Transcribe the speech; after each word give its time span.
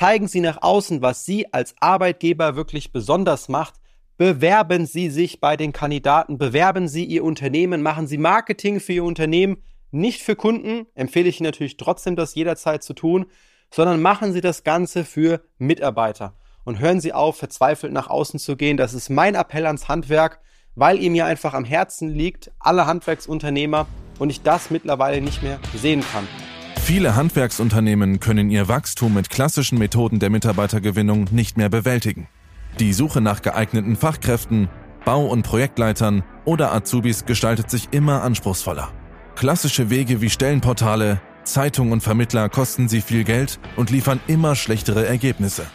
Zeigen 0.00 0.28
Sie 0.28 0.40
nach 0.40 0.62
außen, 0.62 1.02
was 1.02 1.26
Sie 1.26 1.52
als 1.52 1.74
Arbeitgeber 1.78 2.56
wirklich 2.56 2.90
besonders 2.90 3.50
macht. 3.50 3.74
Bewerben 4.16 4.86
Sie 4.86 5.10
sich 5.10 5.40
bei 5.40 5.58
den 5.58 5.74
Kandidaten, 5.74 6.38
bewerben 6.38 6.88
Sie 6.88 7.04
Ihr 7.04 7.22
Unternehmen, 7.22 7.82
machen 7.82 8.06
Sie 8.06 8.16
Marketing 8.16 8.80
für 8.80 8.94
Ihr 8.94 9.04
Unternehmen, 9.04 9.58
nicht 9.90 10.22
für 10.22 10.36
Kunden, 10.36 10.86
empfehle 10.94 11.28
ich 11.28 11.38
Ihnen 11.38 11.48
natürlich 11.48 11.76
trotzdem, 11.76 12.16
das 12.16 12.34
jederzeit 12.34 12.82
zu 12.82 12.94
tun, 12.94 13.26
sondern 13.70 14.00
machen 14.00 14.32
Sie 14.32 14.40
das 14.40 14.64
Ganze 14.64 15.04
für 15.04 15.42
Mitarbeiter. 15.58 16.34
Und 16.64 16.78
hören 16.78 17.02
Sie 17.02 17.12
auf, 17.12 17.36
verzweifelt 17.36 17.92
nach 17.92 18.08
außen 18.08 18.40
zu 18.40 18.56
gehen. 18.56 18.78
Das 18.78 18.94
ist 18.94 19.10
mein 19.10 19.34
Appell 19.34 19.66
ans 19.66 19.88
Handwerk, 19.88 20.40
weil 20.74 20.98
ihm 20.98 21.12
mir 21.12 21.26
einfach 21.26 21.52
am 21.52 21.66
Herzen 21.66 22.08
liegt, 22.08 22.50
alle 22.58 22.86
Handwerksunternehmer, 22.86 23.86
und 24.18 24.30
ich 24.30 24.40
das 24.40 24.70
mittlerweile 24.70 25.20
nicht 25.20 25.42
mehr 25.42 25.60
sehen 25.74 26.02
kann. 26.10 26.26
Viele 26.82 27.14
Handwerksunternehmen 27.14 28.18
können 28.18 28.50
ihr 28.50 28.66
Wachstum 28.66 29.14
mit 29.14 29.30
klassischen 29.30 29.78
Methoden 29.78 30.18
der 30.18 30.28
Mitarbeitergewinnung 30.30 31.28
nicht 31.30 31.56
mehr 31.56 31.68
bewältigen. 31.68 32.26
Die 32.80 32.92
Suche 32.92 33.20
nach 33.20 33.42
geeigneten 33.42 33.96
Fachkräften, 33.96 34.68
Bau- 35.04 35.26
und 35.26 35.42
Projektleitern 35.42 36.24
oder 36.44 36.72
Azubis 36.72 37.26
gestaltet 37.26 37.70
sich 37.70 37.88
immer 37.92 38.22
anspruchsvoller. 38.22 38.90
Klassische 39.36 39.88
Wege 39.88 40.20
wie 40.20 40.30
Stellenportale, 40.30 41.20
Zeitung 41.44 41.92
und 41.92 42.02
Vermittler 42.02 42.48
kosten 42.48 42.88
sie 42.88 43.00
viel 43.00 43.24
Geld 43.24 43.60
und 43.76 43.90
liefern 43.90 44.20
immer 44.26 44.54
schlechtere 44.56 45.06
Ergebnisse. 45.06 45.66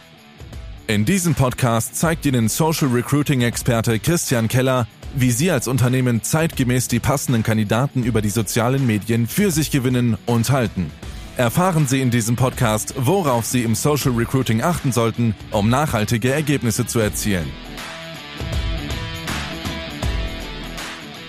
In 0.88 1.04
diesem 1.04 1.34
Podcast 1.34 1.96
zeigt 1.96 2.26
Ihnen 2.26 2.48
Social 2.48 2.86
Recruiting 2.86 3.40
Experte 3.40 3.98
Christian 3.98 4.46
Keller, 4.46 4.86
wie 5.16 5.32
Sie 5.32 5.50
als 5.50 5.66
Unternehmen 5.66 6.22
zeitgemäß 6.22 6.86
die 6.86 7.00
passenden 7.00 7.42
Kandidaten 7.42 8.04
über 8.04 8.22
die 8.22 8.28
sozialen 8.28 8.86
Medien 8.86 9.26
für 9.26 9.50
sich 9.50 9.72
gewinnen 9.72 10.16
und 10.26 10.50
halten. 10.50 10.92
Erfahren 11.36 11.88
Sie 11.88 12.00
in 12.00 12.12
diesem 12.12 12.36
Podcast, 12.36 12.94
worauf 12.98 13.46
Sie 13.46 13.64
im 13.64 13.74
Social 13.74 14.12
Recruiting 14.12 14.62
achten 14.62 14.92
sollten, 14.92 15.34
um 15.50 15.68
nachhaltige 15.68 16.32
Ergebnisse 16.32 16.86
zu 16.86 17.00
erzielen. 17.00 17.50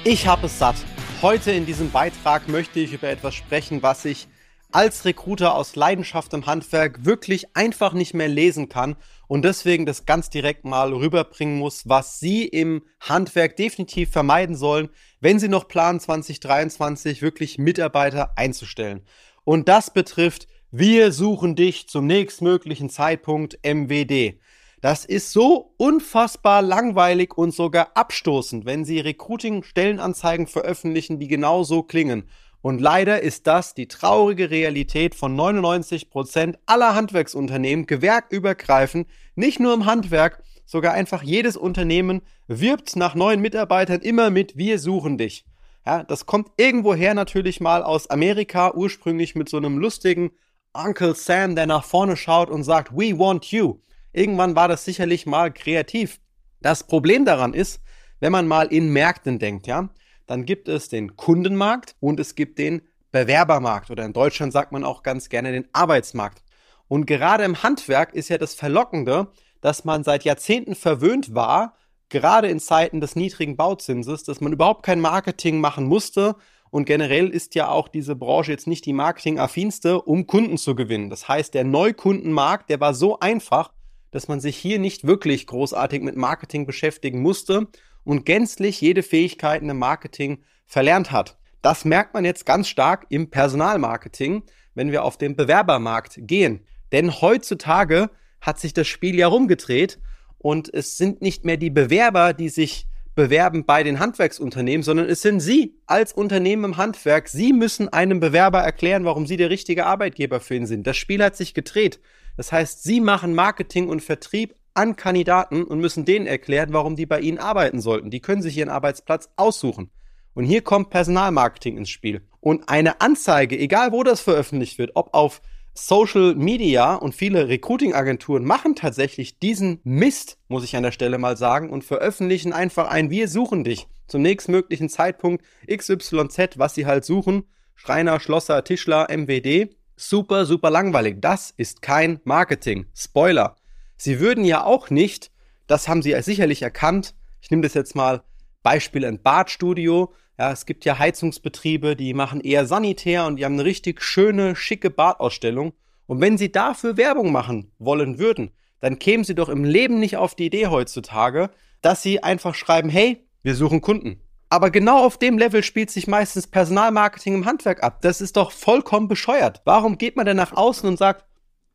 Ich 0.03 0.27
habe 0.27 0.45
es 0.45 0.59
satt. 0.59 0.75
Heute 1.23 1.51
in 1.51 1.65
diesem 1.65 1.89
Beitrag 1.89 2.47
möchte 2.47 2.79
ich 2.79 2.93
über 2.93 3.09
etwas 3.09 3.33
sprechen, 3.33 3.81
was 3.81 4.05
ich 4.05 4.27
als 4.71 5.05
Recruiter 5.05 5.55
aus 5.55 5.75
Leidenschaft 5.75 6.33
im 6.33 6.45
Handwerk 6.45 7.05
wirklich 7.05 7.55
einfach 7.55 7.93
nicht 7.93 8.13
mehr 8.13 8.27
lesen 8.27 8.69
kann 8.69 8.95
und 9.27 9.43
deswegen 9.43 9.85
das 9.85 10.05
ganz 10.05 10.29
direkt 10.29 10.65
mal 10.65 10.93
rüberbringen 10.93 11.57
muss, 11.57 11.87
was 11.87 12.19
Sie 12.19 12.45
im 12.45 12.83
Handwerk 12.99 13.55
definitiv 13.55 14.11
vermeiden 14.11 14.55
sollen, 14.55 14.89
wenn 15.19 15.39
Sie 15.39 15.47
noch 15.47 15.67
planen 15.67 15.99
2023 15.99 17.21
wirklich 17.21 17.57
Mitarbeiter 17.57 18.31
einzustellen. 18.37 19.01
Und 19.43 19.69
das 19.69 19.93
betrifft, 19.93 20.47
wir 20.71 21.13
suchen 21.13 21.55
dich 21.55 21.87
zum 21.87 22.05
nächstmöglichen 22.05 22.89
Zeitpunkt 22.89 23.57
MWD. 23.63 24.39
Das 24.81 25.05
ist 25.05 25.31
so 25.31 25.73
unfassbar 25.77 26.61
langweilig 26.61 27.35
und 27.35 27.51
sogar 27.51 27.91
abstoßend, 27.95 28.65
wenn 28.65 28.85
Sie 28.85 28.99
Recruiting-Stellenanzeigen 28.99 30.45
veröffentlichen, 30.45 31.19
die 31.19 31.27
genau 31.27 31.63
so 31.63 31.81
klingen. 31.81 32.29
Und 32.61 32.81
leider 32.81 33.21
ist 33.21 33.47
das 33.47 33.73
die 33.73 33.87
traurige 33.87 34.49
Realität 34.49 35.15
von 35.15 35.35
99 35.35 36.09
Prozent 36.09 36.57
aller 36.65 36.95
Handwerksunternehmen, 36.95 37.85
gewerkübergreifend, 37.85 39.07
nicht 39.35 39.59
nur 39.59 39.73
im 39.73 39.85
Handwerk, 39.85 40.43
sogar 40.65 40.93
einfach 40.93 41.23
jedes 41.23 41.55
Unternehmen 41.55 42.21
wirbt 42.47 42.95
nach 42.95 43.15
neuen 43.15 43.41
Mitarbeitern 43.41 44.01
immer 44.01 44.29
mit 44.29 44.57
Wir 44.57 44.79
suchen 44.79 45.17
dich. 45.17 45.45
Ja, 45.85 46.03
das 46.03 46.25
kommt 46.25 46.49
irgendwoher 46.57 47.13
natürlich 47.13 47.61
mal 47.61 47.83
aus 47.83 48.09
Amerika, 48.09 48.73
ursprünglich 48.73 49.35
mit 49.35 49.47
so 49.47 49.57
einem 49.57 49.77
lustigen 49.77 50.31
Uncle 50.73 51.15
Sam, 51.15 51.55
der 51.55 51.65
nach 51.65 51.85
vorne 51.85 52.17
schaut 52.17 52.49
und 52.49 52.63
sagt 52.63 52.91
We 52.91 53.17
want 53.17 53.45
you. 53.51 53.79
Irgendwann 54.11 54.55
war 54.55 54.67
das 54.67 54.83
sicherlich 54.83 55.25
mal 55.25 55.51
kreativ. 55.53 56.19
Das 56.61 56.83
Problem 56.83 57.23
daran 57.23 57.53
ist, 57.53 57.81
wenn 58.19 58.31
man 58.31 58.47
mal 58.47 58.67
in 58.67 58.89
Märkten 58.89 59.39
denkt, 59.39 59.67
ja, 59.67 59.89
dann 60.27 60.45
gibt 60.45 60.67
es 60.67 60.89
den 60.89 61.15
Kundenmarkt 61.15 61.95
und 61.99 62.19
es 62.19 62.35
gibt 62.35 62.59
den 62.59 62.81
Bewerbermarkt 63.11 63.89
oder 63.89 64.05
in 64.05 64.13
Deutschland 64.13 64.53
sagt 64.53 64.71
man 64.71 64.83
auch 64.83 65.01
ganz 65.01 65.29
gerne 65.29 65.51
den 65.51 65.67
Arbeitsmarkt. 65.73 66.43
Und 66.87 67.05
gerade 67.05 67.43
im 67.43 67.63
Handwerk 67.63 68.13
ist 68.13 68.29
ja 68.29 68.37
das 68.37 68.53
Verlockende, 68.53 69.27
dass 69.61 69.85
man 69.85 70.03
seit 70.03 70.23
Jahrzehnten 70.23 70.75
verwöhnt 70.75 71.33
war, 71.33 71.75
gerade 72.09 72.47
in 72.49 72.59
Zeiten 72.59 73.01
des 73.01 73.15
niedrigen 73.15 73.57
Bauzinses, 73.57 74.23
dass 74.23 74.39
man 74.41 74.53
überhaupt 74.53 74.83
kein 74.83 75.01
Marketing 75.01 75.59
machen 75.59 75.85
musste. 75.85 76.35
Und 76.69 76.85
generell 76.85 77.29
ist 77.29 77.55
ja 77.55 77.69
auch 77.69 77.87
diese 77.87 78.15
Branche 78.15 78.51
jetzt 78.51 78.67
nicht 78.67 78.85
die 78.85 78.93
marketingaffinste, 78.93 80.01
um 80.01 80.27
Kunden 80.27 80.57
zu 80.57 80.75
gewinnen. 80.75 81.09
Das 81.09 81.27
heißt, 81.27 81.53
der 81.53 81.63
Neukundenmarkt, 81.63 82.69
der 82.69 82.79
war 82.79 82.93
so 82.93 83.19
einfach, 83.19 83.71
dass 84.11 84.27
man 84.27 84.39
sich 84.39 84.57
hier 84.57 84.79
nicht 84.79 85.07
wirklich 85.07 85.47
großartig 85.47 86.01
mit 86.01 86.15
Marketing 86.15 86.65
beschäftigen 86.65 87.21
musste 87.21 87.67
und 88.07 88.25
gänzlich 88.25 88.79
jede 88.79 89.03
Fähigkeiten 89.03 89.69
im 89.69 89.79
Marketing 89.79 90.39
verlernt 90.65 91.11
hat. 91.11 91.37
Das 91.61 91.83
merkt 91.83 92.13
man 92.13 92.23
jetzt 92.23 92.45
ganz 92.45 92.69
stark 92.69 93.05
im 93.09 93.29
Personalmarketing, 93.29 94.43
wenn 94.75 94.91
wir 94.91 95.03
auf 95.03 95.17
den 95.17 95.35
Bewerbermarkt 95.35 96.19
gehen. 96.21 96.61
Denn 96.93 97.19
heutzutage 97.19 98.09
hat 98.39 98.59
sich 98.59 98.73
das 98.73 98.87
Spiel 98.87 99.15
ja 99.15 99.27
rumgedreht 99.27 99.99
und 100.37 100.73
es 100.73 100.95
sind 100.95 101.21
nicht 101.21 101.43
mehr 101.43 101.57
die 101.57 101.69
Bewerber, 101.69 102.31
die 102.31 102.47
sich 102.47 102.87
bewerben 103.13 103.65
bei 103.65 103.83
den 103.83 103.99
Handwerksunternehmen, 103.99 104.83
sondern 104.83 105.09
es 105.09 105.21
sind 105.21 105.41
Sie 105.41 105.75
als 105.85 106.13
Unternehmen 106.13 106.63
im 106.63 106.77
Handwerk. 106.77 107.27
Sie 107.27 107.51
müssen 107.51 107.89
einem 107.89 108.21
Bewerber 108.21 108.59
erklären, 108.59 109.03
warum 109.03 109.25
Sie 109.25 109.35
der 109.35 109.49
richtige 109.49 109.85
Arbeitgeber 109.85 110.39
für 110.39 110.55
ihn 110.55 110.65
sind. 110.65 110.87
Das 110.87 110.95
Spiel 110.95 111.21
hat 111.21 111.35
sich 111.35 111.53
gedreht. 111.53 111.99
Das 112.37 112.53
heißt, 112.53 112.83
Sie 112.83 113.01
machen 113.01 113.35
Marketing 113.35 113.89
und 113.89 114.01
Vertrieb 114.01 114.55
an 114.77 114.95
Kandidaten 114.95 115.63
und 115.63 115.79
müssen 115.79 116.05
denen 116.05 116.27
erklären, 116.27 116.71
warum 116.71 116.95
die 116.95 117.05
bei 117.05 117.19
ihnen 117.19 117.39
arbeiten 117.39 117.81
sollten. 117.81 118.11
Die 118.11 118.21
können 118.21 118.41
sich 118.41 118.57
ihren 118.57 118.69
Arbeitsplatz 118.69 119.29
aussuchen. 119.35 119.89
Und 120.33 120.45
hier 120.45 120.61
kommt 120.61 120.91
Personalmarketing 120.91 121.77
ins 121.77 121.89
Spiel. 121.89 122.21
Und 122.39 122.69
eine 122.69 123.01
Anzeige, 123.01 123.57
egal 123.57 123.91
wo 123.91 124.03
das 124.03 124.21
veröffentlicht 124.21 124.77
wird, 124.77 124.91
ob 124.93 125.13
auf 125.13 125.41
Social 125.73 126.35
Media 126.35 126.95
und 126.95 127.15
viele 127.15 127.47
Recruiting-Agenturen 127.47 128.45
machen 128.45 128.75
tatsächlich 128.75 129.39
diesen 129.39 129.79
Mist, 129.83 130.37
muss 130.47 130.63
ich 130.63 130.75
an 130.75 130.83
der 130.83 130.91
Stelle 130.91 131.17
mal 131.17 131.37
sagen, 131.37 131.69
und 131.69 131.83
veröffentlichen 131.83 132.53
einfach 132.53 132.87
ein 132.89 133.09
Wir 133.09 133.27
suchen 133.27 133.63
dich 133.63 133.87
zum 134.07 134.21
nächstmöglichen 134.21 134.89
Zeitpunkt 134.89 135.43
XYZ, 135.67 136.57
was 136.57 136.75
sie 136.75 136.85
halt 136.85 137.03
suchen. 137.03 137.43
Schreiner, 137.75 138.19
Schlosser, 138.19 138.63
Tischler, 138.63 139.07
MWD. 139.09 139.75
Super, 139.95 140.45
super 140.45 140.69
langweilig. 140.69 141.17
Das 141.19 141.53
ist 141.57 141.81
kein 141.81 142.19
Marketing. 142.23 142.85
Spoiler. 142.95 143.55
Sie 143.97 144.19
würden 144.19 144.45
ja 144.45 144.63
auch 144.63 144.89
nicht, 144.89 145.31
das 145.65 145.87
haben 145.87 146.01
Sie 146.01 146.15
sicherlich 146.21 146.61
erkannt, 146.61 147.15
ich 147.41 147.51
nehme 147.51 147.63
das 147.63 147.73
jetzt 147.73 147.95
mal 147.95 148.23
Beispiel 148.63 149.05
ein 149.05 149.21
Badstudio. 149.21 150.13
Ja, 150.37 150.51
es 150.51 150.65
gibt 150.65 150.85
ja 150.85 150.99
Heizungsbetriebe, 150.99 151.95
die 151.95 152.13
machen 152.13 152.41
eher 152.41 152.65
sanitär 152.65 153.25
und 153.25 153.37
die 153.37 153.45
haben 153.45 153.53
eine 153.53 153.63
richtig 153.63 154.01
schöne, 154.01 154.55
schicke 154.55 154.89
Badausstellung. 154.89 155.73
Und 156.05 156.21
wenn 156.21 156.37
Sie 156.37 156.51
dafür 156.51 156.97
Werbung 156.97 157.31
machen 157.31 157.71
wollen 157.79 158.19
würden, 158.19 158.51
dann 158.81 158.99
kämen 158.99 159.23
Sie 159.23 159.35
doch 159.35 159.49
im 159.49 159.63
Leben 159.63 159.99
nicht 159.99 160.17
auf 160.17 160.35
die 160.35 160.47
Idee 160.47 160.67
heutzutage, 160.67 161.49
dass 161.81 162.01
Sie 162.01 162.21
einfach 162.21 162.55
schreiben, 162.55 162.89
hey, 162.89 163.25
wir 163.41 163.55
suchen 163.55 163.81
Kunden. 163.81 164.21
Aber 164.49 164.69
genau 164.69 165.05
auf 165.05 165.17
dem 165.17 165.37
Level 165.37 165.63
spielt 165.63 165.89
sich 165.89 166.07
meistens 166.07 166.47
Personalmarketing 166.47 167.35
im 167.35 167.45
Handwerk 167.45 167.83
ab. 167.83 168.01
Das 168.01 168.19
ist 168.19 168.37
doch 168.37 168.51
vollkommen 168.51 169.07
bescheuert. 169.07 169.61
Warum 169.63 169.97
geht 169.97 170.17
man 170.17 170.25
denn 170.25 170.37
nach 170.37 170.51
außen 170.51 170.87
und 170.87 170.97
sagt, 170.97 171.25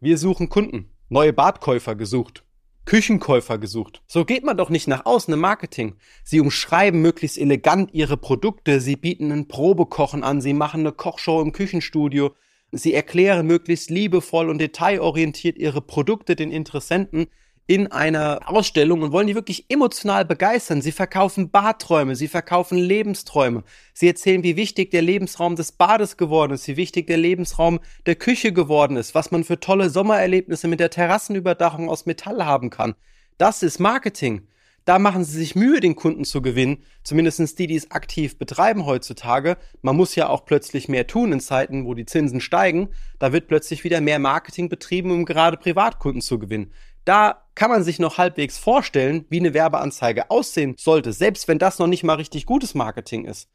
wir 0.00 0.19
suchen 0.19 0.50
Kunden? 0.50 0.92
Neue 1.12 1.34
Badkäufer 1.34 1.95
gesucht. 1.95 2.43
Küchenkäufer 2.87 3.59
gesucht. 3.59 4.03
So 4.09 4.25
geht 4.25 4.45
man 4.45 4.56
doch 4.56 4.71
nicht 4.71 4.89
nach 4.89 5.05
außen 5.05 5.33
im 5.33 5.41
Marketing. 5.41 5.97
Sie 6.25 6.41
umschreiben 6.41 7.00
möglichst 7.03 7.39
elegant 7.39 7.93
ihre 7.93 8.17
Produkte, 8.17 8.81
sie 8.81 8.97
bieten 8.97 9.31
ein 9.31 9.47
Probekochen 9.47 10.25
an, 10.25 10.41
sie 10.41 10.55
machen 10.55 10.81
eine 10.81 10.93
Kochshow 10.93 11.43
im 11.43 11.53
Küchenstudio, 11.53 12.34
sie 12.73 12.95
erklären 12.95 13.47
möglichst 13.47 13.91
liebevoll 13.91 14.49
und 14.49 14.59
detailorientiert 14.59 15.59
ihre 15.59 15.83
Produkte 15.83 16.34
den 16.34 16.50
Interessenten 16.50 17.26
in 17.67 17.87
einer 17.93 18.41
Ausstellung 18.44 19.03
und 19.03 19.12
wollen 19.12 19.29
die 19.29 19.35
wirklich 19.35 19.67
emotional 19.70 20.25
begeistern. 20.25 20.82
Sie 20.82 20.93
verkaufen 20.93 21.50
Badträume, 21.50 22.17
sie 22.17 22.29
verkaufen 22.29 22.76
Lebensträume. 22.76 23.62
Sie 23.94 24.09
erzählen, 24.09 24.43
wie 24.43 24.56
wichtig 24.56 24.91
der 24.91 25.03
Lebensraum 25.03 25.56
des 25.56 25.73
Bades 25.73 26.17
geworden 26.17 26.53
ist, 26.53 26.67
wie 26.67 26.76
wichtig 26.76 27.06
der 27.06 27.19
Lebensraum 27.19 27.81
der 28.06 28.17
Küche 28.17 28.53
geworden 28.53 28.97
ist, 28.97 29.14
was 29.14 29.31
man 29.31 29.44
für 29.44 29.61
tolle 29.61 29.91
Sommererlebnisse 29.91 30.67
mit 30.69 30.81
der 30.81 30.91
Terrassenüberdachung 30.91 31.88
aus 31.88 32.05
Metall 32.05 32.44
haben 32.44 32.70
kann. 32.70 32.94
Das 33.38 33.62
ist 33.62 33.79
Marketing. 33.79 34.49
Da 34.85 34.99
machen 34.99 35.25
sie 35.25 35.38
sich 35.38 35.55
Mühe, 35.55 35.79
den 35.79 35.94
Kunden 35.94 36.25
zu 36.25 36.43
gewinnen, 36.43 36.82
zumindestens 37.05 37.55
die, 37.55 37.69
die 37.69 37.76
es 37.76 37.93
aktiv 37.93 38.37
betreiben 38.37 38.85
heutzutage. 38.85 39.56
Man 39.81 39.97
muss 39.97 40.17
ja 40.17 40.29
auch 40.29 40.44
plötzlich 40.44 40.88
mehr 40.88 41.06
tun 41.06 41.31
in 41.31 41.38
Zeiten, 41.38 41.87
wo 41.87 41.94
die 41.94 42.05
Zinsen 42.05 42.41
steigen. 42.41 42.88
Da 43.20 43.32
wird 43.32 43.47
plötzlich 43.47 43.85
wieder 43.85 44.00
mehr 44.00 44.19
Marketing 44.19 44.69
betrieben, 44.69 45.12
um 45.12 45.25
gerade 45.25 45.56
Privatkunden 45.56 46.20
zu 46.20 46.41
gewinnen. 46.41 46.73
Da 47.05 47.42
kann 47.54 47.70
man 47.70 47.84
sich 47.84 47.99
noch 47.99 48.19
halbwegs 48.19 48.58
vorstellen, 48.58 49.26
wie 49.28 49.40
eine 49.40 49.54
Werbeanzeige 49.54 50.31
aussehen 50.31 50.76
sollte, 50.78 51.12
selbst 51.12 51.49
wenn 51.49 51.58
das 51.58 51.78
noch 51.78 51.87
nicht 51.87 52.04
mal 52.04 52.14
richtig 52.14 52.46
gutes 52.46 52.75
Marketing 52.75 53.25
ist. 53.25 53.49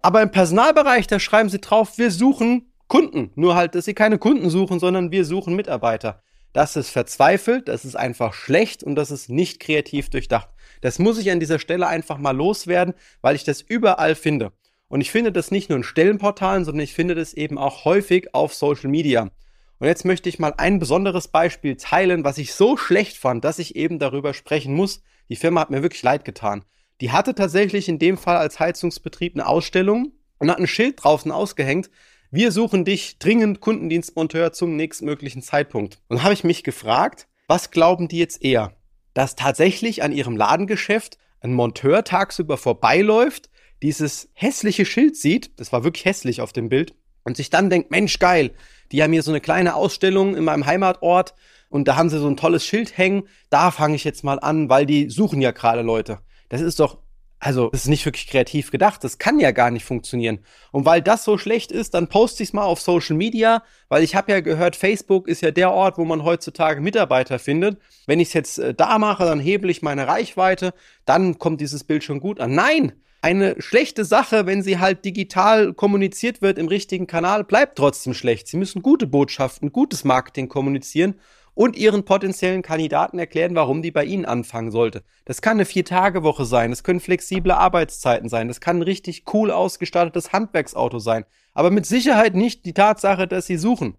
Aber 0.00 0.22
im 0.22 0.30
Personalbereich, 0.30 1.06
da 1.06 1.18
schreiben 1.18 1.48
sie 1.48 1.60
drauf, 1.60 1.98
wir 1.98 2.10
suchen 2.10 2.72
Kunden. 2.88 3.30
Nur 3.34 3.54
halt, 3.54 3.74
dass 3.74 3.84
sie 3.84 3.94
keine 3.94 4.18
Kunden 4.18 4.50
suchen, 4.50 4.80
sondern 4.80 5.10
wir 5.12 5.24
suchen 5.24 5.54
Mitarbeiter. 5.54 6.22
Das 6.52 6.76
ist 6.76 6.88
verzweifelt, 6.88 7.68
das 7.68 7.84
ist 7.84 7.96
einfach 7.96 8.32
schlecht 8.32 8.82
und 8.82 8.94
das 8.94 9.10
ist 9.10 9.28
nicht 9.28 9.60
kreativ 9.60 10.08
durchdacht. 10.08 10.48
Das 10.80 10.98
muss 10.98 11.18
ich 11.18 11.30
an 11.30 11.40
dieser 11.40 11.58
Stelle 11.58 11.86
einfach 11.86 12.18
mal 12.18 12.36
loswerden, 12.36 12.94
weil 13.20 13.36
ich 13.36 13.44
das 13.44 13.60
überall 13.60 14.14
finde. 14.14 14.52
Und 14.88 15.02
ich 15.02 15.10
finde 15.10 15.32
das 15.32 15.50
nicht 15.50 15.68
nur 15.68 15.76
in 15.76 15.84
Stellenportalen, 15.84 16.64
sondern 16.64 16.82
ich 16.82 16.94
finde 16.94 17.14
das 17.14 17.34
eben 17.34 17.58
auch 17.58 17.84
häufig 17.84 18.34
auf 18.34 18.54
Social 18.54 18.88
Media. 18.88 19.30
Und 19.78 19.86
jetzt 19.86 20.04
möchte 20.04 20.28
ich 20.28 20.38
mal 20.38 20.54
ein 20.56 20.78
besonderes 20.78 21.28
Beispiel 21.28 21.76
teilen, 21.76 22.24
was 22.24 22.38
ich 22.38 22.54
so 22.54 22.76
schlecht 22.76 23.16
fand, 23.16 23.44
dass 23.44 23.58
ich 23.58 23.76
eben 23.76 23.98
darüber 23.98 24.34
sprechen 24.34 24.74
muss. 24.74 25.02
Die 25.28 25.36
Firma 25.36 25.60
hat 25.60 25.70
mir 25.70 25.82
wirklich 25.82 26.02
leid 26.02 26.24
getan. 26.24 26.64
Die 27.00 27.12
hatte 27.12 27.34
tatsächlich 27.34 27.88
in 27.88 27.98
dem 27.98 28.18
Fall 28.18 28.36
als 28.36 28.58
Heizungsbetrieb 28.58 29.34
eine 29.34 29.46
Ausstellung 29.46 30.12
und 30.38 30.50
hat 30.50 30.58
ein 30.58 30.66
Schild 30.66 31.02
draußen 31.02 31.30
ausgehängt. 31.30 31.90
Wir 32.30 32.50
suchen 32.50 32.84
dich 32.84 33.18
dringend 33.18 33.60
Kundendienstmonteur 33.60 34.52
zum 34.52 34.74
nächstmöglichen 34.74 35.42
Zeitpunkt. 35.42 36.00
Und 36.08 36.24
habe 36.24 36.34
ich 36.34 36.44
mich 36.44 36.64
gefragt, 36.64 37.28
was 37.46 37.70
glauben 37.70 38.08
die 38.08 38.18
jetzt 38.18 38.42
eher? 38.42 38.76
Dass 39.14 39.36
tatsächlich 39.36 40.02
an 40.02 40.12
ihrem 40.12 40.36
Ladengeschäft 40.36 41.18
ein 41.40 41.54
Monteur 41.54 42.02
tagsüber 42.02 42.56
vorbeiläuft, 42.56 43.48
dieses 43.80 44.28
hässliche 44.34 44.84
Schild 44.84 45.16
sieht, 45.16 45.58
das 45.60 45.72
war 45.72 45.84
wirklich 45.84 46.04
hässlich 46.04 46.40
auf 46.40 46.52
dem 46.52 46.68
Bild, 46.68 46.94
und 47.28 47.36
sich 47.36 47.50
dann 47.50 47.70
denkt, 47.70 47.90
Mensch, 47.90 48.18
geil, 48.18 48.50
die 48.90 49.02
haben 49.02 49.12
hier 49.12 49.22
so 49.22 49.30
eine 49.30 49.40
kleine 49.40 49.74
Ausstellung 49.74 50.36
in 50.36 50.44
meinem 50.44 50.66
Heimatort 50.66 51.34
und 51.68 51.86
da 51.86 51.96
haben 51.96 52.10
sie 52.10 52.18
so 52.18 52.26
ein 52.26 52.36
tolles 52.36 52.64
Schild 52.64 52.96
hängen, 52.96 53.24
da 53.50 53.70
fange 53.70 53.94
ich 53.94 54.04
jetzt 54.04 54.24
mal 54.24 54.40
an, 54.40 54.68
weil 54.68 54.86
die 54.86 55.10
suchen 55.10 55.40
ja 55.40 55.52
gerade 55.52 55.82
Leute. 55.82 56.18
Das 56.48 56.60
ist 56.60 56.80
doch, 56.80 56.98
also, 57.40 57.68
das 57.68 57.82
ist 57.82 57.88
nicht 57.88 58.04
wirklich 58.04 58.26
kreativ 58.26 58.72
gedacht. 58.72 59.04
Das 59.04 59.18
kann 59.18 59.38
ja 59.38 59.52
gar 59.52 59.70
nicht 59.70 59.84
funktionieren. 59.84 60.40
Und 60.72 60.86
weil 60.86 61.02
das 61.02 61.22
so 61.24 61.38
schlecht 61.38 61.70
ist, 61.70 61.94
dann 61.94 62.08
poste 62.08 62.42
ich 62.42 62.48
es 62.48 62.52
mal 62.52 62.64
auf 62.64 62.80
Social 62.80 63.16
Media, 63.16 63.62
weil 63.88 64.02
ich 64.02 64.16
habe 64.16 64.32
ja 64.32 64.40
gehört, 64.40 64.74
Facebook 64.74 65.28
ist 65.28 65.42
ja 65.42 65.52
der 65.52 65.70
Ort, 65.70 65.98
wo 65.98 66.04
man 66.04 66.24
heutzutage 66.24 66.80
Mitarbeiter 66.80 67.38
findet. 67.38 67.78
Wenn 68.06 68.18
ich 68.18 68.28
es 68.28 68.34
jetzt 68.34 68.58
äh, 68.58 68.74
da 68.74 68.98
mache, 68.98 69.24
dann 69.24 69.38
hebel 69.38 69.70
ich 69.70 69.82
meine 69.82 70.08
Reichweite, 70.08 70.74
dann 71.04 71.38
kommt 71.38 71.60
dieses 71.60 71.84
Bild 71.84 72.02
schon 72.02 72.20
gut 72.20 72.40
an. 72.40 72.54
Nein! 72.54 72.92
Eine 73.20 73.60
schlechte 73.60 74.04
Sache, 74.04 74.46
wenn 74.46 74.62
sie 74.62 74.78
halt 74.78 75.04
digital 75.04 75.74
kommuniziert 75.74 76.40
wird 76.40 76.56
im 76.56 76.68
richtigen 76.68 77.08
Kanal, 77.08 77.42
bleibt 77.42 77.76
trotzdem 77.76 78.14
schlecht. 78.14 78.46
Sie 78.46 78.56
müssen 78.56 78.80
gute 78.80 79.08
Botschaften, 79.08 79.72
gutes 79.72 80.04
Marketing 80.04 80.48
kommunizieren 80.48 81.16
und 81.54 81.76
ihren 81.76 82.04
potenziellen 82.04 82.62
Kandidaten 82.62 83.18
erklären, 83.18 83.56
warum 83.56 83.82
die 83.82 83.90
bei 83.90 84.04
ihnen 84.04 84.24
anfangen 84.24 84.70
sollte. 84.70 85.02
Das 85.24 85.42
kann 85.42 85.56
eine 85.56 85.64
Vier-Tage-Woche 85.64 86.44
sein, 86.44 86.70
das 86.70 86.84
können 86.84 87.00
flexible 87.00 87.50
Arbeitszeiten 87.50 88.28
sein, 88.28 88.46
das 88.46 88.60
kann 88.60 88.78
ein 88.78 88.82
richtig 88.82 89.24
cool 89.34 89.50
ausgestattetes 89.50 90.32
Handwerksauto 90.32 91.00
sein, 91.00 91.24
aber 91.54 91.72
mit 91.72 91.86
Sicherheit 91.86 92.36
nicht 92.36 92.64
die 92.64 92.74
Tatsache, 92.74 93.26
dass 93.26 93.46
sie 93.46 93.56
suchen. 93.56 93.96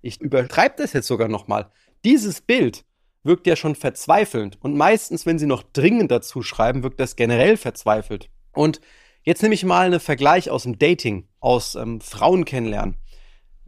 Ich 0.00 0.20
übertreibe 0.20 0.76
das 0.78 0.92
jetzt 0.92 1.08
sogar 1.08 1.26
nochmal. 1.26 1.72
Dieses 2.04 2.40
Bild 2.40 2.84
wirkt 3.24 3.48
ja 3.48 3.56
schon 3.56 3.74
verzweifelnd 3.74 4.58
und 4.62 4.76
meistens, 4.76 5.26
wenn 5.26 5.40
sie 5.40 5.46
noch 5.46 5.64
dringend 5.64 6.12
dazu 6.12 6.42
schreiben, 6.42 6.84
wirkt 6.84 7.00
das 7.00 7.16
generell 7.16 7.56
verzweifelt. 7.56 8.30
Und 8.52 8.80
jetzt 9.22 9.42
nehme 9.42 9.54
ich 9.54 9.64
mal 9.64 9.86
einen 9.86 10.00
Vergleich 10.00 10.50
aus 10.50 10.64
dem 10.64 10.78
Dating, 10.78 11.28
aus 11.40 11.74
ähm, 11.74 12.00
Frauen 12.00 12.44
kennenlernen. 12.44 12.96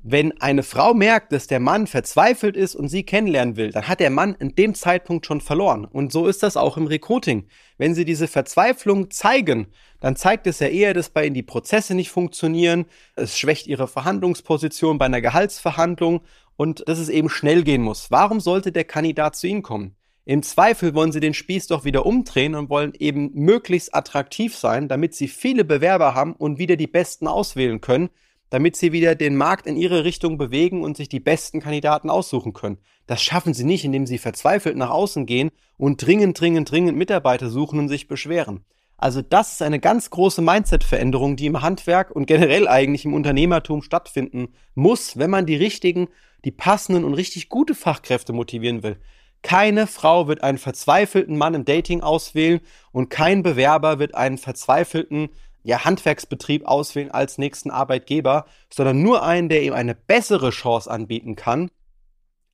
Wenn 0.04 0.40
eine 0.40 0.64
Frau 0.64 0.94
merkt, 0.94 1.30
dass 1.30 1.46
der 1.46 1.60
Mann 1.60 1.86
verzweifelt 1.86 2.56
ist 2.56 2.74
und 2.74 2.88
sie 2.88 3.04
kennenlernen 3.04 3.56
will, 3.56 3.70
dann 3.70 3.86
hat 3.86 4.00
der 4.00 4.10
Mann 4.10 4.34
in 4.34 4.56
dem 4.56 4.74
Zeitpunkt 4.74 5.26
schon 5.26 5.40
verloren. 5.40 5.84
Und 5.84 6.10
so 6.10 6.26
ist 6.26 6.42
das 6.42 6.56
auch 6.56 6.76
im 6.76 6.88
Recruiting. 6.88 7.46
Wenn 7.78 7.94
sie 7.94 8.04
diese 8.04 8.26
Verzweiflung 8.26 9.12
zeigen, 9.12 9.68
dann 10.00 10.16
zeigt 10.16 10.48
es 10.48 10.58
ja 10.58 10.66
eher, 10.66 10.92
dass 10.92 11.10
bei 11.10 11.24
ihnen 11.24 11.34
die 11.34 11.44
Prozesse 11.44 11.94
nicht 11.94 12.10
funktionieren. 12.10 12.86
Es 13.14 13.38
schwächt 13.38 13.68
ihre 13.68 13.86
Verhandlungsposition 13.86 14.98
bei 14.98 15.04
einer 15.04 15.20
Gehaltsverhandlung 15.20 16.22
und 16.56 16.82
dass 16.88 16.98
es 16.98 17.08
eben 17.08 17.28
schnell 17.28 17.62
gehen 17.62 17.82
muss. 17.82 18.10
Warum 18.10 18.40
sollte 18.40 18.72
der 18.72 18.84
Kandidat 18.84 19.36
zu 19.36 19.46
Ihnen 19.46 19.62
kommen? 19.62 19.94
Im 20.24 20.44
Zweifel 20.44 20.94
wollen 20.94 21.10
sie 21.10 21.18
den 21.18 21.34
Spieß 21.34 21.66
doch 21.66 21.84
wieder 21.84 22.06
umdrehen 22.06 22.54
und 22.54 22.70
wollen 22.70 22.92
eben 22.96 23.32
möglichst 23.34 23.92
attraktiv 23.92 24.56
sein, 24.56 24.86
damit 24.86 25.14
sie 25.14 25.26
viele 25.26 25.64
Bewerber 25.64 26.14
haben 26.14 26.34
und 26.34 26.58
wieder 26.58 26.76
die 26.76 26.86
Besten 26.86 27.26
auswählen 27.26 27.80
können, 27.80 28.08
damit 28.48 28.76
sie 28.76 28.92
wieder 28.92 29.16
den 29.16 29.34
Markt 29.34 29.66
in 29.66 29.76
ihre 29.76 30.04
Richtung 30.04 30.38
bewegen 30.38 30.84
und 30.84 30.96
sich 30.96 31.08
die 31.08 31.18
besten 31.18 31.60
Kandidaten 31.60 32.08
aussuchen 32.08 32.52
können. 32.52 32.78
Das 33.08 33.20
schaffen 33.20 33.52
sie 33.52 33.64
nicht, 33.64 33.84
indem 33.84 34.06
sie 34.06 34.18
verzweifelt 34.18 34.76
nach 34.76 34.90
außen 34.90 35.26
gehen 35.26 35.50
und 35.76 36.06
dringend, 36.06 36.38
dringend, 36.38 36.70
dringend 36.70 36.96
Mitarbeiter 36.96 37.50
suchen 37.50 37.80
und 37.80 37.88
sich 37.88 38.06
beschweren. 38.06 38.64
Also 38.96 39.22
das 39.22 39.54
ist 39.54 39.62
eine 39.62 39.80
ganz 39.80 40.10
große 40.10 40.42
Mindset-Veränderung, 40.42 41.34
die 41.34 41.46
im 41.46 41.62
Handwerk 41.62 42.12
und 42.12 42.26
generell 42.26 42.68
eigentlich 42.68 43.04
im 43.04 43.14
Unternehmertum 43.14 43.82
stattfinden 43.82 44.54
muss, 44.76 45.16
wenn 45.16 45.30
man 45.30 45.46
die 45.46 45.56
richtigen, 45.56 46.06
die 46.44 46.52
passenden 46.52 47.02
und 47.02 47.14
richtig 47.14 47.48
gute 47.48 47.74
Fachkräfte 47.74 48.32
motivieren 48.32 48.84
will. 48.84 48.98
Keine 49.42 49.86
Frau 49.86 50.28
wird 50.28 50.42
einen 50.42 50.58
verzweifelten 50.58 51.36
Mann 51.36 51.54
im 51.54 51.64
Dating 51.64 52.00
auswählen 52.00 52.60
und 52.92 53.10
kein 53.10 53.42
Bewerber 53.42 53.98
wird 53.98 54.14
einen 54.14 54.38
verzweifelten 54.38 55.30
ja, 55.64 55.84
Handwerksbetrieb 55.84 56.64
auswählen 56.64 57.10
als 57.10 57.38
nächsten 57.38 57.70
Arbeitgeber, 57.70 58.46
sondern 58.72 59.02
nur 59.02 59.22
einen, 59.24 59.48
der 59.48 59.62
ihm 59.62 59.74
eine 59.74 59.94
bessere 59.94 60.50
Chance 60.50 60.90
anbieten 60.90 61.36
kann 61.36 61.70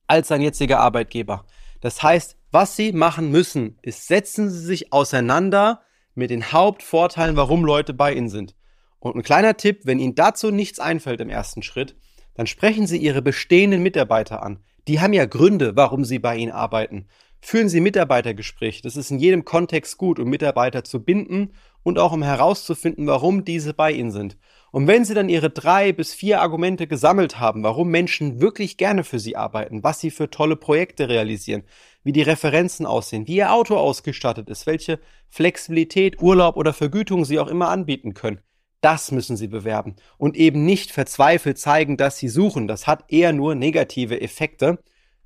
als 0.07 0.27
sein 0.27 0.41
jetziger 0.41 0.79
Arbeitgeber. 0.79 1.45
Das 1.81 2.01
heißt, 2.01 2.35
was 2.51 2.75
Sie 2.75 2.91
machen 2.91 3.29
müssen, 3.29 3.77
ist 3.81 4.07
setzen 4.07 4.49
Sie 4.49 4.65
sich 4.65 4.91
auseinander 4.91 5.81
mit 6.15 6.31
den 6.31 6.51
Hauptvorteilen, 6.51 7.35
warum 7.35 7.63
Leute 7.63 7.93
bei 7.93 8.13
Ihnen 8.13 8.29
sind. 8.29 8.55
Und 8.99 9.15
ein 9.15 9.23
kleiner 9.23 9.55
Tipp, 9.55 9.81
wenn 9.83 9.99
Ihnen 9.99 10.15
dazu 10.15 10.51
nichts 10.51 10.79
einfällt 10.79 11.21
im 11.21 11.29
ersten 11.29 11.61
Schritt, 11.61 11.95
dann 12.33 12.47
sprechen 12.47 12.87
Sie 12.87 12.97
Ihre 12.97 13.21
bestehenden 13.21 13.81
Mitarbeiter 13.81 14.43
an. 14.43 14.63
Die 14.89 14.99
haben 14.99 15.13
ja 15.13 15.27
Gründe, 15.27 15.75
warum 15.75 16.03
sie 16.03 16.17
bei 16.17 16.35
Ihnen 16.35 16.51
arbeiten. 16.51 17.05
Führen 17.41 17.69
Sie 17.69 17.79
Mitarbeitergespräche. 17.79 18.81
Das 18.81 18.95
ist 18.95 19.11
in 19.11 19.19
jedem 19.19 19.45
Kontext 19.45 19.99
gut, 19.99 20.17
um 20.17 20.27
Mitarbeiter 20.27 20.83
zu 20.83 21.03
binden 21.03 21.51
und 21.83 21.99
auch 21.99 22.11
um 22.11 22.23
herauszufinden, 22.23 23.05
warum 23.05 23.45
diese 23.45 23.75
bei 23.75 23.91
Ihnen 23.91 24.09
sind. 24.09 24.35
Und 24.71 24.87
wenn 24.87 25.05
Sie 25.05 25.13
dann 25.13 25.29
Ihre 25.29 25.51
drei 25.51 25.91
bis 25.91 26.15
vier 26.15 26.41
Argumente 26.41 26.87
gesammelt 26.87 27.39
haben, 27.39 27.61
warum 27.61 27.89
Menschen 27.89 28.41
wirklich 28.41 28.77
gerne 28.77 29.03
für 29.03 29.19
Sie 29.19 29.35
arbeiten, 29.35 29.83
was 29.83 29.99
Sie 29.99 30.09
für 30.09 30.31
tolle 30.31 30.55
Projekte 30.55 31.07
realisieren, 31.07 31.65
wie 32.03 32.11
die 32.11 32.23
Referenzen 32.23 32.87
aussehen, 32.87 33.27
wie 33.27 33.35
Ihr 33.35 33.53
Auto 33.53 33.77
ausgestattet 33.77 34.49
ist, 34.49 34.65
welche 34.65 34.99
Flexibilität, 35.29 36.19
Urlaub 36.19 36.57
oder 36.57 36.73
Vergütung 36.73 37.25
Sie 37.25 37.37
auch 37.37 37.47
immer 37.47 37.69
anbieten 37.69 38.15
können, 38.15 38.41
das 38.81 39.11
müssen 39.11 39.37
Sie 39.37 39.47
bewerben 39.47 39.95
und 40.17 40.37
eben 40.37 40.65
nicht 40.65 40.91
verzweifelt 40.91 41.57
zeigen, 41.57 41.97
dass 41.97 42.17
Sie 42.17 42.29
suchen. 42.29 42.67
Das 42.67 42.87
hat 42.87 43.05
eher 43.09 43.33
nur 43.33 43.55
negative 43.55 44.21
Effekte. 44.21 44.79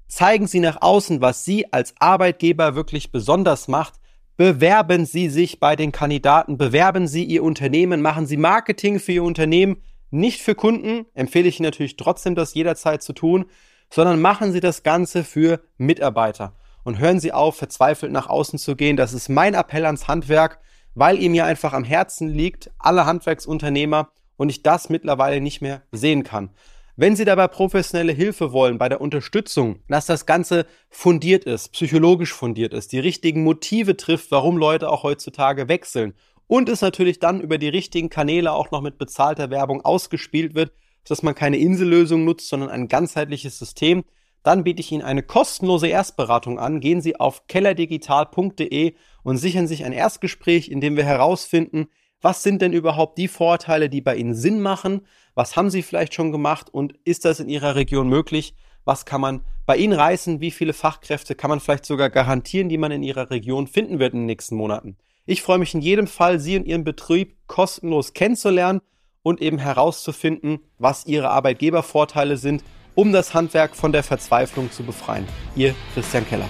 Zeigen 0.08 0.48
Sie 0.48 0.60
nach 0.60 0.82
außen, 0.82 1.22
was 1.22 1.46
Sie 1.46 1.72
als 1.72 1.94
Arbeitgeber 2.00 2.76
wirklich 2.76 3.12
besonders 3.12 3.68
macht, 3.68 4.00
Bewerben 4.36 5.06
Sie 5.06 5.30
sich 5.30 5.60
bei 5.60 5.76
den 5.76 5.92
Kandidaten, 5.92 6.58
bewerben 6.58 7.08
Sie 7.08 7.24
Ihr 7.24 7.44
Unternehmen, 7.44 8.02
machen 8.02 8.26
Sie 8.26 8.38
Marketing 8.38 9.00
für 9.00 9.12
Ihr 9.12 9.24
Unternehmen, 9.24 9.84
nicht 10.10 10.42
für 10.42 10.56
Kunden, 10.56 11.06
empfehle 11.14 11.48
ich 11.48 11.60
Ihnen 11.60 11.68
natürlich 11.68 11.98
trotzdem, 11.98 12.34
das 12.34 12.56
jederzeit 12.56 13.04
zu 13.04 13.14
tun, 13.14 13.46
sondern 13.92 14.20
machen 14.22 14.52
Sie 14.52 14.60
das 14.60 14.82
Ganze 14.82 15.24
für 15.24 15.60
Mitarbeiter. 15.78 16.56
Und 16.84 16.98
hören 16.98 17.20
Sie 17.20 17.32
auf, 17.32 17.58
verzweifelt 17.58 18.12
nach 18.12 18.28
außen 18.28 18.58
zu 18.58 18.76
gehen. 18.76 18.98
Das 18.98 19.14
ist 19.14 19.30
mein 19.30 19.54
Appell 19.54 19.86
ans 19.86 20.08
Handwerk, 20.08 20.60
weil 20.96 21.22
ihm 21.22 21.34
ja 21.34 21.46
einfach 21.46 21.74
am 21.74 21.84
Herzen 21.84 22.30
liegt, 22.30 22.72
alle 22.80 23.06
Handwerksunternehmer, 23.06 24.10
und 24.36 24.50
ich 24.50 24.64
das 24.64 24.90
mittlerweile 24.90 25.42
nicht 25.42 25.62
mehr 25.62 25.84
sehen 25.92 26.24
kann. 26.24 26.50
Wenn 26.96 27.16
Sie 27.16 27.26
dabei 27.26 27.48
professionelle 27.48 28.12
Hilfe 28.12 28.52
wollen 28.52 28.78
bei 28.78 28.88
der 28.88 29.02
Unterstützung, 29.02 29.80
dass 29.88 30.06
das 30.06 30.26
Ganze 30.26 30.68
fundiert 30.90 31.46
ist, 31.46 31.70
psychologisch 31.70 32.34
fundiert 32.34 32.74
ist, 32.74 32.92
die 32.92 33.00
richtigen 33.00 33.44
Motive 33.44 33.98
trifft, 33.98 34.30
warum 34.32 34.58
Leute 34.58 34.90
auch 34.90 35.04
heutzutage 35.04 35.68
wechseln 35.68 36.14
und 36.46 36.70
es 36.70 36.82
natürlich 36.82 37.20
dann 37.20 37.42
über 37.42 37.58
die 37.58 37.70
richtigen 37.70 38.10
Kanäle 38.10 38.52
auch 38.52 38.70
noch 38.70 38.82
mit 38.82 39.00
bezahlter 39.00 39.50
Werbung 39.50 39.82
ausgespielt 39.82 40.54
wird, 40.54 40.72
dass 41.08 41.24
man 41.24 41.34
keine 41.34 41.58
Insellösung 41.58 42.26
nutzt, 42.26 42.48
sondern 42.48 42.70
ein 42.70 42.88
ganzheitliches 42.88 43.58
System, 43.58 44.04
dann 44.44 44.64
biete 44.64 44.82
ich 44.82 44.92
Ihnen 44.92 45.02
eine 45.02 45.24
kostenlose 45.24 45.88
Erstberatung 45.88 46.60
an. 46.60 46.80
Gehen 46.80 47.02
Sie 47.02 47.20
auf 47.20 47.48
kellerdigital.de 47.48 48.94
und 49.24 49.38
sichern 49.38 49.68
sich 49.68 49.86
ein 49.86 49.94
Erstgespräch, 49.94 50.70
in 50.70 50.82
dem 50.82 50.96
wir 50.96 51.06
herausfinden, 51.06 51.88
was 52.22 52.42
sind 52.42 52.62
denn 52.62 52.72
überhaupt 52.72 53.18
die 53.18 53.28
Vorteile, 53.28 53.90
die 53.90 54.00
bei 54.00 54.16
Ihnen 54.16 54.34
Sinn 54.34 54.62
machen? 54.62 55.02
Was 55.36 55.58
haben 55.58 55.70
Sie 55.70 55.82
vielleicht 55.82 56.14
schon 56.14 56.32
gemacht 56.32 56.70
und 56.74 56.94
ist 57.04 57.26
das 57.26 57.42
in 57.42 57.50
Ihrer 57.50 57.76
Region 57.76 58.08
möglich? 58.08 58.56
Was 58.86 59.06
kann 59.06 59.20
man 59.20 59.42
bei 59.66 59.76
Ihnen 59.78 59.94
reißen? 59.94 60.40
Wie 60.40 60.52
viele 60.52 60.74
Fachkräfte 60.74 61.36
kann 61.36 61.50
man 61.50 61.60
vielleicht 61.60 61.86
sogar 61.86 62.10
garantieren, 62.10 62.70
die 62.70 62.78
man 62.78 62.92
in 62.92 63.04
Ihrer 63.04 63.30
Region 63.30 63.68
finden 63.68 64.00
wird 64.00 64.14
in 64.14 64.22
den 64.22 64.26
nächsten 64.28 64.56
Monaten? 64.56 64.98
Ich 65.26 65.42
freue 65.42 65.58
mich 65.58 65.74
in 65.74 65.82
jedem 65.82 66.08
Fall, 66.08 66.40
Sie 66.40 66.58
und 66.58 66.66
Ihren 66.66 66.84
Betrieb 66.86 67.36
kostenlos 67.48 68.14
kennenzulernen 68.14 68.82
und 69.22 69.42
eben 69.42 69.58
herauszufinden, 69.58 70.60
was 70.78 71.06
Ihre 71.06 71.30
Arbeitgebervorteile 71.30 72.38
sind, 72.38 72.64
um 72.96 73.12
das 73.12 73.34
Handwerk 73.34 73.76
von 73.76 73.92
der 73.92 74.04
Verzweiflung 74.04 74.72
zu 74.72 74.84
befreien. 74.84 75.28
Ihr 75.56 75.76
Christian 75.94 76.28
Keller. 76.28 76.50